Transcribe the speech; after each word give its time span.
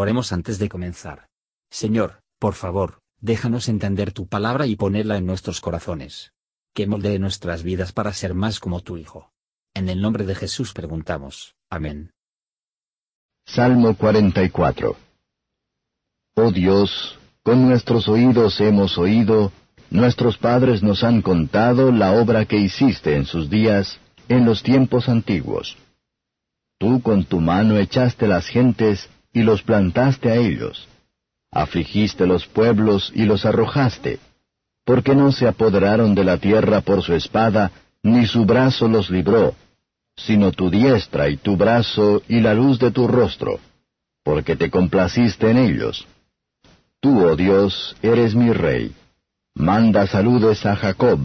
Oremos 0.00 0.32
antes 0.32 0.58
de 0.58 0.70
comenzar. 0.70 1.28
Señor, 1.70 2.22
por 2.38 2.54
favor, 2.54 3.02
déjanos 3.20 3.68
entender 3.68 4.12
tu 4.12 4.26
palabra 4.26 4.66
y 4.66 4.74
ponerla 4.74 5.18
en 5.18 5.26
nuestros 5.26 5.60
corazones. 5.60 6.32
Que 6.72 6.86
moldee 6.86 7.18
nuestras 7.18 7.62
vidas 7.62 7.92
para 7.92 8.14
ser 8.14 8.32
más 8.32 8.60
como 8.60 8.80
tu 8.80 8.96
Hijo. 8.96 9.30
En 9.74 9.90
el 9.90 10.00
nombre 10.00 10.24
de 10.24 10.34
Jesús 10.34 10.72
preguntamos. 10.72 11.54
Amén. 11.68 12.12
Salmo 13.44 13.94
44 13.94 14.96
Oh 16.36 16.50
Dios, 16.50 17.18
con 17.42 17.68
nuestros 17.68 18.08
oídos 18.08 18.58
hemos 18.62 18.96
oído, 18.96 19.52
nuestros 19.90 20.38
padres 20.38 20.82
nos 20.82 21.04
han 21.04 21.20
contado 21.20 21.92
la 21.92 22.12
obra 22.12 22.46
que 22.46 22.56
hiciste 22.56 23.16
en 23.16 23.26
sus 23.26 23.50
días, 23.50 24.00
en 24.30 24.46
los 24.46 24.62
tiempos 24.62 25.10
antiguos. 25.10 25.76
Tú 26.78 27.02
con 27.02 27.26
tu 27.26 27.38
mano 27.38 27.76
echaste 27.76 28.26
las 28.26 28.46
gentes 28.46 29.10
y 29.32 29.42
los 29.42 29.62
plantaste 29.62 30.30
a 30.30 30.36
ellos. 30.36 30.88
Afligiste 31.50 32.26
los 32.26 32.46
pueblos 32.46 33.12
y 33.14 33.24
los 33.24 33.44
arrojaste, 33.44 34.18
porque 34.84 35.14
no 35.14 35.32
se 35.32 35.46
apoderaron 35.46 36.14
de 36.14 36.24
la 36.24 36.38
tierra 36.38 36.80
por 36.80 37.02
su 37.02 37.14
espada, 37.14 37.72
ni 38.02 38.26
su 38.26 38.44
brazo 38.44 38.88
los 38.88 39.10
libró, 39.10 39.54
sino 40.16 40.52
tu 40.52 40.70
diestra 40.70 41.28
y 41.28 41.36
tu 41.36 41.56
brazo 41.56 42.22
y 42.28 42.40
la 42.40 42.54
luz 42.54 42.78
de 42.78 42.90
tu 42.90 43.06
rostro, 43.08 43.58
porque 44.22 44.56
te 44.56 44.70
complaciste 44.70 45.50
en 45.50 45.58
ellos. 45.58 46.06
Tú, 47.00 47.24
oh 47.24 47.36
Dios, 47.36 47.96
eres 48.02 48.34
mi 48.34 48.52
rey. 48.52 48.94
Manda 49.54 50.06
saludes 50.06 50.64
a 50.66 50.76
Jacob. 50.76 51.20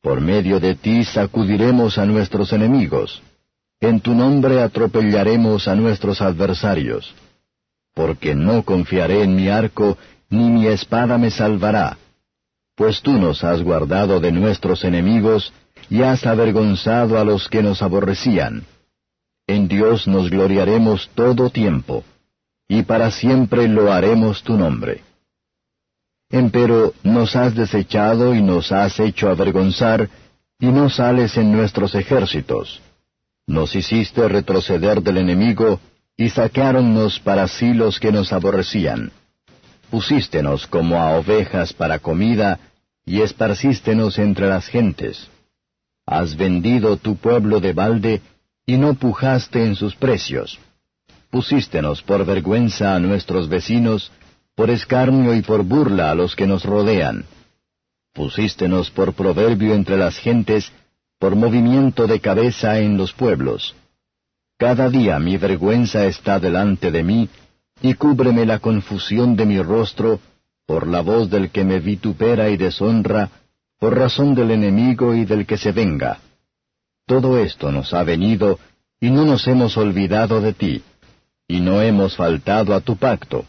Por 0.00 0.20
medio 0.20 0.60
de 0.60 0.74
ti 0.74 1.04
sacudiremos 1.04 1.98
a 1.98 2.06
nuestros 2.06 2.52
enemigos. 2.52 3.22
En 3.82 3.98
tu 3.98 4.14
nombre 4.14 4.62
atropellaremos 4.62 5.66
a 5.66 5.74
nuestros 5.74 6.22
adversarios. 6.22 7.16
Porque 7.92 8.32
no 8.32 8.62
confiaré 8.62 9.24
en 9.24 9.34
mi 9.34 9.48
arco, 9.48 9.98
ni 10.30 10.48
mi 10.50 10.68
espada 10.68 11.18
me 11.18 11.32
salvará. 11.32 11.98
Pues 12.76 13.02
tú 13.02 13.14
nos 13.14 13.42
has 13.42 13.60
guardado 13.60 14.20
de 14.20 14.30
nuestros 14.30 14.84
enemigos, 14.84 15.52
y 15.90 16.02
has 16.02 16.24
avergonzado 16.24 17.18
a 17.18 17.24
los 17.24 17.48
que 17.48 17.60
nos 17.60 17.82
aborrecían. 17.82 18.62
En 19.48 19.66
Dios 19.66 20.06
nos 20.06 20.30
gloriaremos 20.30 21.10
todo 21.16 21.50
tiempo, 21.50 22.04
y 22.68 22.82
para 22.82 23.10
siempre 23.10 23.66
lo 23.66 23.92
haremos 23.92 24.44
tu 24.44 24.56
nombre. 24.56 25.02
Empero 26.30 26.94
nos 27.02 27.34
has 27.34 27.56
desechado 27.56 28.32
y 28.32 28.42
nos 28.42 28.70
has 28.70 29.00
hecho 29.00 29.28
avergonzar, 29.28 30.08
y 30.60 30.66
no 30.66 30.88
sales 30.88 31.36
en 31.36 31.50
nuestros 31.50 31.96
ejércitos. 31.96 32.80
Nos 33.46 33.74
hiciste 33.74 34.28
retroceder 34.28 35.02
del 35.02 35.18
enemigo, 35.18 35.80
y 36.16 36.28
saqueáronnos 36.28 37.18
para 37.20 37.48
sí 37.48 37.74
los 37.74 37.98
que 37.98 38.12
nos 38.12 38.32
aborrecían. 38.32 39.10
Pusístenos 39.90 40.66
como 40.66 41.00
a 41.00 41.18
ovejas 41.18 41.72
para 41.72 41.98
comida, 41.98 42.60
y 43.04 43.20
esparcístenos 43.20 44.18
entre 44.18 44.48
las 44.48 44.66
gentes. 44.68 45.28
Has 46.06 46.36
vendido 46.36 46.96
tu 46.96 47.16
pueblo 47.16 47.60
de 47.60 47.72
balde, 47.72 48.22
y 48.64 48.76
no 48.76 48.94
pujaste 48.94 49.64
en 49.64 49.74
sus 49.74 49.96
precios. 49.96 50.58
Pusístenos 51.30 52.02
por 52.02 52.24
vergüenza 52.24 52.94
a 52.94 52.98
nuestros 53.00 53.48
vecinos, 53.48 54.12
por 54.54 54.70
escarnio 54.70 55.34
y 55.34 55.42
por 55.42 55.64
burla 55.64 56.10
a 56.10 56.14
los 56.14 56.36
que 56.36 56.46
nos 56.46 56.64
rodean. 56.64 57.24
Pusístenos 58.12 58.90
por 58.90 59.14
proverbio 59.14 59.74
entre 59.74 59.96
las 59.96 60.18
gentes, 60.18 60.70
por 61.22 61.36
movimiento 61.36 62.08
de 62.08 62.18
cabeza 62.18 62.80
en 62.80 62.96
los 62.96 63.12
pueblos. 63.12 63.76
Cada 64.58 64.90
día 64.90 65.20
mi 65.20 65.36
vergüenza 65.36 66.04
está 66.06 66.40
delante 66.40 66.90
de 66.90 67.04
mí, 67.04 67.28
y 67.80 67.94
cúbreme 67.94 68.44
la 68.44 68.58
confusión 68.58 69.36
de 69.36 69.46
mi 69.46 69.62
rostro, 69.62 70.18
por 70.66 70.88
la 70.88 71.00
voz 71.00 71.30
del 71.30 71.50
que 71.50 71.62
me 71.62 71.78
vitupera 71.78 72.50
y 72.50 72.56
deshonra, 72.56 73.30
por 73.78 73.96
razón 73.96 74.34
del 74.34 74.50
enemigo 74.50 75.14
y 75.14 75.24
del 75.24 75.46
que 75.46 75.58
se 75.58 75.70
venga. 75.70 76.18
Todo 77.06 77.38
esto 77.38 77.70
nos 77.70 77.94
ha 77.94 78.02
venido, 78.02 78.58
y 78.98 79.10
no 79.10 79.24
nos 79.24 79.46
hemos 79.46 79.76
olvidado 79.76 80.40
de 80.40 80.54
ti, 80.54 80.82
y 81.46 81.60
no 81.60 81.80
hemos 81.82 82.16
faltado 82.16 82.74
a 82.74 82.80
tu 82.80 82.96
pacto. 82.96 83.44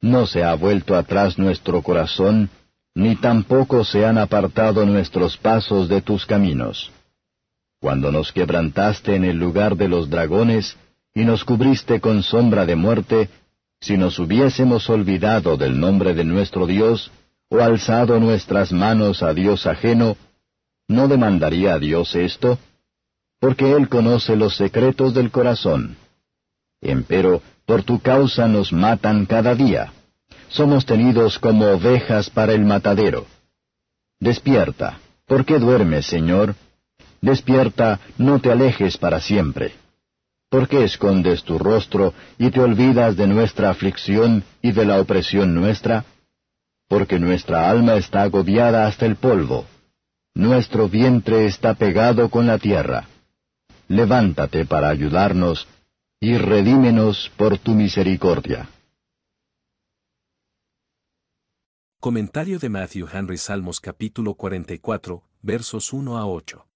No 0.00 0.24
se 0.24 0.44
ha 0.44 0.54
vuelto 0.54 0.94
atrás 0.94 1.36
nuestro 1.36 1.82
corazón, 1.82 2.48
ni 2.96 3.14
tampoco 3.14 3.84
se 3.84 4.06
han 4.06 4.16
apartado 4.16 4.86
nuestros 4.86 5.36
pasos 5.36 5.86
de 5.86 6.00
tus 6.00 6.24
caminos. 6.24 6.90
Cuando 7.78 8.10
nos 8.10 8.32
quebrantaste 8.32 9.14
en 9.14 9.24
el 9.24 9.36
lugar 9.36 9.76
de 9.76 9.86
los 9.86 10.08
dragones, 10.08 10.78
y 11.14 11.22
nos 11.26 11.44
cubriste 11.44 12.00
con 12.00 12.22
sombra 12.22 12.64
de 12.64 12.74
muerte, 12.74 13.28
si 13.80 13.98
nos 13.98 14.18
hubiésemos 14.18 14.88
olvidado 14.88 15.58
del 15.58 15.78
nombre 15.78 16.14
de 16.14 16.24
nuestro 16.24 16.66
Dios, 16.66 17.12
o 17.50 17.60
alzado 17.60 18.18
nuestras 18.18 18.72
manos 18.72 19.22
a 19.22 19.34
Dios 19.34 19.66
ajeno, 19.66 20.16
¿no 20.88 21.06
demandaría 21.06 21.74
a 21.74 21.78
Dios 21.78 22.14
esto? 22.14 22.58
Porque 23.38 23.72
Él 23.72 23.90
conoce 23.90 24.36
los 24.36 24.56
secretos 24.56 25.12
del 25.12 25.30
corazón. 25.30 25.98
Empero, 26.80 27.42
por 27.66 27.82
tu 27.82 28.00
causa 28.00 28.48
nos 28.48 28.72
matan 28.72 29.26
cada 29.26 29.54
día. 29.54 29.92
Somos 30.48 30.86
tenidos 30.86 31.38
como 31.38 31.66
ovejas 31.66 32.30
para 32.30 32.52
el 32.52 32.64
matadero. 32.64 33.26
Despierta. 34.20 34.98
¿Por 35.26 35.44
qué 35.44 35.58
duermes, 35.58 36.06
Señor? 36.06 36.54
Despierta, 37.20 38.00
no 38.18 38.40
te 38.40 38.52
alejes 38.52 38.96
para 38.96 39.20
siempre. 39.20 39.74
¿Por 40.48 40.68
qué 40.68 40.84
escondes 40.84 41.42
tu 41.42 41.58
rostro 41.58 42.14
y 42.38 42.50
te 42.50 42.60
olvidas 42.60 43.16
de 43.16 43.26
nuestra 43.26 43.70
aflicción 43.70 44.44
y 44.62 44.72
de 44.72 44.84
la 44.84 45.00
opresión 45.00 45.54
nuestra? 45.54 46.04
porque 46.88 47.18
nuestra 47.18 47.68
alma 47.68 47.94
está 47.94 48.22
agobiada 48.22 48.86
hasta 48.86 49.06
el 49.06 49.16
polvo. 49.16 49.66
Nuestro 50.34 50.88
vientre 50.88 51.46
está 51.46 51.74
pegado 51.74 52.28
con 52.30 52.46
la 52.46 52.58
tierra. 52.58 53.08
Levántate 53.88 54.66
para 54.66 54.88
ayudarnos, 54.88 55.66
y 56.20 56.36
redímenos 56.36 57.30
por 57.36 57.58
tu 57.58 57.72
misericordia. 57.72 58.68
Comentario 62.06 62.60
de 62.60 62.68
Matthew 62.68 63.08
Henry 63.12 63.36
Salmos 63.36 63.80
capítulo 63.80 64.34
44, 64.34 65.24
versos 65.42 65.92
1 65.92 66.16
a 66.16 66.24
8. 66.24 66.68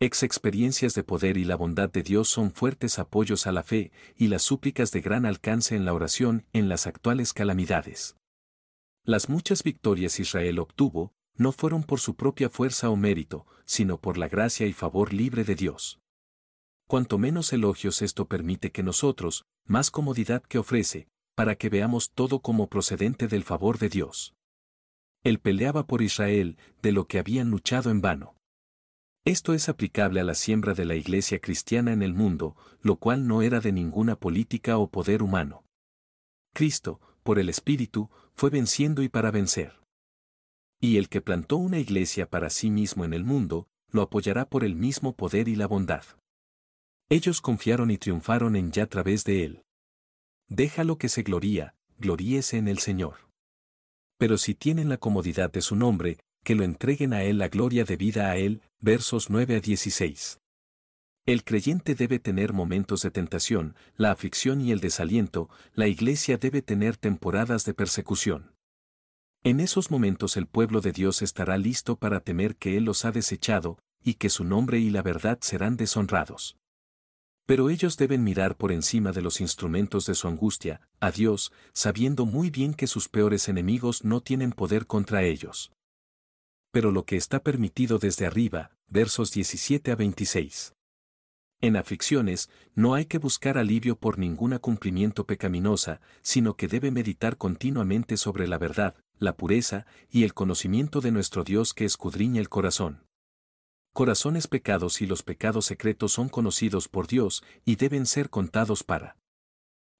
Ex 0.00 0.24
experiencias 0.24 0.92
de 0.94 1.04
poder 1.04 1.36
y 1.36 1.44
la 1.44 1.54
bondad 1.54 1.88
de 1.88 2.02
Dios 2.02 2.28
son 2.28 2.50
fuertes 2.50 2.98
apoyos 2.98 3.46
a 3.46 3.52
la 3.52 3.62
fe 3.62 3.92
y 4.16 4.26
las 4.26 4.42
súplicas 4.42 4.90
de 4.90 5.02
gran 5.02 5.24
alcance 5.24 5.76
en 5.76 5.84
la 5.84 5.94
oración 5.94 6.46
en 6.52 6.68
las 6.68 6.88
actuales 6.88 7.32
calamidades. 7.32 8.16
Las 9.04 9.28
muchas 9.28 9.62
victorias 9.62 10.18
Israel 10.18 10.58
obtuvo, 10.58 11.12
no 11.36 11.52
fueron 11.52 11.84
por 11.84 12.00
su 12.00 12.16
propia 12.16 12.50
fuerza 12.50 12.90
o 12.90 12.96
mérito, 12.96 13.46
sino 13.64 14.00
por 14.00 14.18
la 14.18 14.26
gracia 14.26 14.66
y 14.66 14.72
favor 14.72 15.12
libre 15.14 15.44
de 15.44 15.54
Dios. 15.54 16.00
Cuanto 16.88 17.18
menos 17.18 17.52
elogios 17.52 18.02
esto 18.02 18.26
permite 18.26 18.72
que 18.72 18.82
nosotros, 18.82 19.44
más 19.64 19.92
comodidad 19.92 20.42
que 20.42 20.58
ofrece, 20.58 21.06
para 21.36 21.54
que 21.54 21.68
veamos 21.68 22.10
todo 22.10 22.40
como 22.40 22.68
procedente 22.68 23.28
del 23.28 23.44
favor 23.44 23.78
de 23.78 23.88
Dios. 23.88 24.34
Él 25.22 25.38
peleaba 25.38 25.86
por 25.86 26.02
Israel, 26.02 26.56
de 26.82 26.92
lo 26.92 27.06
que 27.06 27.18
habían 27.18 27.50
luchado 27.50 27.90
en 27.90 28.00
vano. 28.00 28.36
Esto 29.26 29.52
es 29.52 29.68
aplicable 29.68 30.20
a 30.20 30.24
la 30.24 30.34
siembra 30.34 30.72
de 30.72 30.86
la 30.86 30.94
iglesia 30.94 31.40
cristiana 31.40 31.92
en 31.92 32.02
el 32.02 32.14
mundo, 32.14 32.56
lo 32.80 32.96
cual 32.96 33.26
no 33.26 33.42
era 33.42 33.60
de 33.60 33.70
ninguna 33.70 34.16
política 34.16 34.78
o 34.78 34.90
poder 34.90 35.22
humano. 35.22 35.64
Cristo, 36.54 37.00
por 37.22 37.38
el 37.38 37.50
Espíritu, 37.50 38.08
fue 38.34 38.48
venciendo 38.48 39.02
y 39.02 39.10
para 39.10 39.30
vencer. 39.30 39.78
Y 40.80 40.96
el 40.96 41.10
que 41.10 41.20
plantó 41.20 41.58
una 41.58 41.78
iglesia 41.78 42.30
para 42.30 42.48
sí 42.48 42.70
mismo 42.70 43.04
en 43.04 43.12
el 43.12 43.24
mundo, 43.24 43.68
lo 43.90 44.00
apoyará 44.00 44.48
por 44.48 44.64
el 44.64 44.74
mismo 44.74 45.14
poder 45.14 45.48
y 45.48 45.56
la 45.56 45.66
bondad. 45.66 46.04
Ellos 47.10 47.42
confiaron 47.42 47.90
y 47.90 47.98
triunfaron 47.98 48.56
en 48.56 48.72
ya 48.72 48.84
a 48.84 48.86
través 48.86 49.24
de 49.24 49.44
él. 49.44 49.62
Déjalo 50.48 50.96
que 50.96 51.10
se 51.10 51.22
gloría, 51.22 51.74
gloríese 51.98 52.56
en 52.56 52.68
el 52.68 52.78
Señor. 52.78 53.29
Pero 54.20 54.36
si 54.36 54.54
tienen 54.54 54.90
la 54.90 54.98
comodidad 54.98 55.50
de 55.50 55.62
su 55.62 55.76
nombre, 55.76 56.18
que 56.44 56.54
lo 56.54 56.62
entreguen 56.62 57.14
a 57.14 57.22
él 57.22 57.38
la 57.38 57.48
gloria 57.48 57.84
debida 57.84 58.30
a 58.30 58.36
él, 58.36 58.60
versos 58.78 59.30
9 59.30 59.56
a 59.56 59.60
16. 59.60 60.40
El 61.24 61.42
creyente 61.42 61.94
debe 61.94 62.18
tener 62.18 62.52
momentos 62.52 63.00
de 63.00 63.10
tentación, 63.10 63.76
la 63.96 64.10
aflicción 64.10 64.60
y 64.60 64.72
el 64.72 64.80
desaliento, 64.80 65.48
la 65.72 65.88
iglesia 65.88 66.36
debe 66.36 66.60
tener 66.60 66.98
temporadas 66.98 67.64
de 67.64 67.72
persecución. 67.72 68.52
En 69.42 69.58
esos 69.58 69.90
momentos 69.90 70.36
el 70.36 70.46
pueblo 70.46 70.82
de 70.82 70.92
Dios 70.92 71.22
estará 71.22 71.56
listo 71.56 71.96
para 71.96 72.20
temer 72.20 72.56
que 72.56 72.76
Él 72.76 72.84
los 72.84 73.06
ha 73.06 73.12
desechado, 73.12 73.78
y 74.04 74.14
que 74.14 74.28
su 74.28 74.44
nombre 74.44 74.80
y 74.80 74.90
la 74.90 75.00
verdad 75.00 75.38
serán 75.40 75.78
deshonrados. 75.78 76.59
Pero 77.50 77.68
ellos 77.68 77.96
deben 77.96 78.22
mirar 78.22 78.56
por 78.56 78.70
encima 78.70 79.10
de 79.10 79.22
los 79.22 79.40
instrumentos 79.40 80.06
de 80.06 80.14
su 80.14 80.28
angustia, 80.28 80.82
a 81.00 81.10
Dios, 81.10 81.50
sabiendo 81.72 82.24
muy 82.24 82.48
bien 82.48 82.74
que 82.74 82.86
sus 82.86 83.08
peores 83.08 83.48
enemigos 83.48 84.04
no 84.04 84.20
tienen 84.20 84.52
poder 84.52 84.86
contra 84.86 85.24
ellos. 85.24 85.72
Pero 86.70 86.92
lo 86.92 87.04
que 87.04 87.16
está 87.16 87.42
permitido 87.42 87.98
desde 87.98 88.24
arriba, 88.24 88.70
versos 88.86 89.32
17 89.32 89.90
a 89.90 89.96
26 89.96 90.74
En 91.60 91.74
aflicciones, 91.76 92.50
no 92.76 92.94
hay 92.94 93.06
que 93.06 93.18
buscar 93.18 93.58
alivio 93.58 93.96
por 93.96 94.16
ninguna 94.16 94.60
cumplimiento 94.60 95.26
pecaminosa, 95.26 96.00
sino 96.22 96.54
que 96.54 96.68
debe 96.68 96.92
meditar 96.92 97.36
continuamente 97.36 98.16
sobre 98.16 98.46
la 98.46 98.58
verdad, 98.58 98.94
la 99.18 99.36
pureza 99.36 99.86
y 100.08 100.22
el 100.22 100.34
conocimiento 100.34 101.00
de 101.00 101.10
nuestro 101.10 101.42
Dios 101.42 101.74
que 101.74 101.84
escudriña 101.84 102.40
el 102.40 102.48
corazón. 102.48 103.09
Corazones 103.92 104.46
pecados 104.46 105.02
y 105.02 105.06
los 105.06 105.24
pecados 105.24 105.66
secretos 105.66 106.12
son 106.12 106.28
conocidos 106.28 106.88
por 106.88 107.08
Dios 107.08 107.42
y 107.64 107.74
deben 107.74 108.06
ser 108.06 108.30
contados 108.30 108.84
para. 108.84 109.16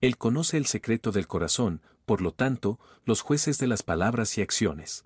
Él 0.00 0.16
conoce 0.16 0.56
el 0.56 0.66
secreto 0.66 1.12
del 1.12 1.26
corazón, 1.26 1.82
por 2.06 2.22
lo 2.22 2.32
tanto, 2.32 2.78
los 3.04 3.20
jueces 3.20 3.58
de 3.58 3.66
las 3.66 3.82
palabras 3.82 4.38
y 4.38 4.42
acciones. 4.42 5.04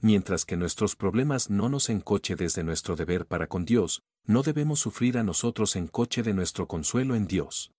Mientras 0.00 0.44
que 0.44 0.56
nuestros 0.56 0.96
problemas 0.96 1.50
no 1.50 1.68
nos 1.68 1.90
encoche 1.90 2.36
desde 2.36 2.62
nuestro 2.62 2.96
deber 2.96 3.26
para 3.26 3.48
con 3.48 3.64
Dios, 3.64 4.02
no 4.24 4.42
debemos 4.42 4.78
sufrir 4.78 5.18
a 5.18 5.24
nosotros 5.24 5.74
en 5.74 5.88
coche 5.88 6.22
de 6.22 6.32
nuestro 6.32 6.68
consuelo 6.68 7.16
en 7.16 7.26
Dios. 7.26 7.72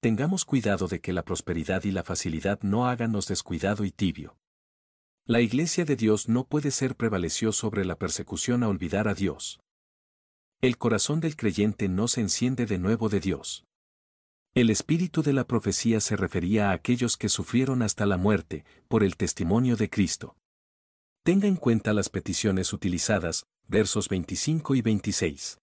Tengamos 0.00 0.44
cuidado 0.44 0.88
de 0.88 1.00
que 1.00 1.12
la 1.12 1.24
prosperidad 1.24 1.84
y 1.84 1.92
la 1.92 2.02
facilidad 2.02 2.60
no 2.62 2.88
háganos 2.88 3.28
descuidado 3.28 3.84
y 3.84 3.92
tibio. 3.92 4.39
La 5.30 5.40
iglesia 5.40 5.84
de 5.84 5.94
Dios 5.94 6.28
no 6.28 6.42
puede 6.42 6.72
ser 6.72 6.96
prevaleció 6.96 7.52
sobre 7.52 7.84
la 7.84 7.94
persecución 7.94 8.64
a 8.64 8.68
olvidar 8.68 9.06
a 9.06 9.14
Dios. 9.14 9.60
El 10.60 10.76
corazón 10.76 11.20
del 11.20 11.36
creyente 11.36 11.88
no 11.88 12.08
se 12.08 12.20
enciende 12.20 12.66
de 12.66 12.78
nuevo 12.78 13.08
de 13.08 13.20
Dios. 13.20 13.64
El 14.54 14.70
espíritu 14.70 15.22
de 15.22 15.32
la 15.32 15.46
profecía 15.46 16.00
se 16.00 16.16
refería 16.16 16.70
a 16.70 16.72
aquellos 16.72 17.16
que 17.16 17.28
sufrieron 17.28 17.82
hasta 17.82 18.06
la 18.06 18.16
muerte, 18.16 18.64
por 18.88 19.04
el 19.04 19.16
testimonio 19.16 19.76
de 19.76 19.88
Cristo. 19.88 20.34
Tenga 21.22 21.46
en 21.46 21.54
cuenta 21.54 21.92
las 21.92 22.08
peticiones 22.08 22.72
utilizadas, 22.72 23.46
versos 23.68 24.08
25 24.08 24.74
y 24.74 24.82
26. 24.82 25.60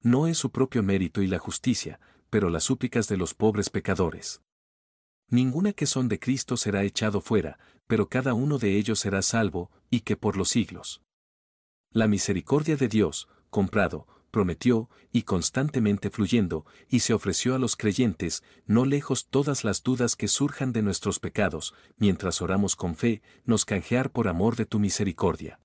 No 0.00 0.26
es 0.26 0.38
su 0.38 0.50
propio 0.50 0.82
mérito 0.82 1.20
y 1.20 1.26
la 1.26 1.38
justicia, 1.38 2.00
pero 2.30 2.48
las 2.48 2.64
súplicas 2.64 3.06
de 3.06 3.18
los 3.18 3.34
pobres 3.34 3.68
pecadores. 3.68 4.40
Ninguna 5.30 5.72
que 5.72 5.86
son 5.86 6.08
de 6.08 6.18
Cristo 6.18 6.56
será 6.56 6.84
echado 6.84 7.20
fuera, 7.20 7.58
pero 7.86 8.08
cada 8.08 8.34
uno 8.34 8.58
de 8.58 8.76
ellos 8.76 9.00
será 9.00 9.22
salvo, 9.22 9.70
y 9.90 10.00
que 10.00 10.16
por 10.16 10.36
los 10.36 10.48
siglos. 10.48 11.02
La 11.90 12.08
misericordia 12.08 12.76
de 12.76 12.88
Dios, 12.88 13.28
comprado, 13.50 14.06
prometió, 14.30 14.88
y 15.12 15.22
constantemente 15.22 16.10
fluyendo, 16.10 16.64
y 16.88 17.00
se 17.00 17.12
ofreció 17.12 17.54
a 17.54 17.58
los 17.58 17.76
creyentes, 17.76 18.42
no 18.66 18.84
lejos 18.84 19.28
todas 19.28 19.64
las 19.64 19.82
dudas 19.82 20.16
que 20.16 20.28
surjan 20.28 20.72
de 20.72 20.82
nuestros 20.82 21.18
pecados, 21.18 21.74
mientras 21.96 22.40
oramos 22.40 22.76
con 22.76 22.94
fe, 22.94 23.22
nos 23.44 23.64
canjear 23.64 24.10
por 24.10 24.28
amor 24.28 24.56
de 24.56 24.66
tu 24.66 24.78
misericordia. 24.78 25.60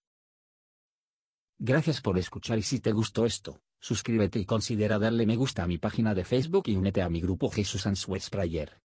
Gracias 1.58 2.02
por 2.02 2.18
escuchar 2.18 2.58
y 2.58 2.64
si 2.64 2.80
te 2.82 2.92
gustó 2.92 3.26
esto, 3.26 3.62
suscríbete 3.80 4.40
y 4.40 4.46
considera 4.46 5.00
darle 5.00 5.26
me 5.26 5.38
gusta 5.38 5.64
a 5.64 5.68
mi 5.68 5.78
página 5.78 6.14
de 6.14 6.26
Facebook 6.26 6.64
y 6.68 6.76
únete 6.76 7.02
a 7.02 7.10
mi 7.10 7.22
grupo 7.22 7.50
Jesús 7.50 7.86
Answers 7.86 8.30
Prayer. 8.30 8.83